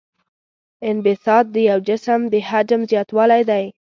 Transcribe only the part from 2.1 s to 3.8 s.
د حجم زیاتوالی دی.